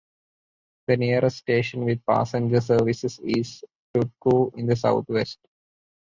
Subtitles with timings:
[0.87, 3.63] The nearest station with passenger services is
[3.95, 5.37] Turku in the southwest.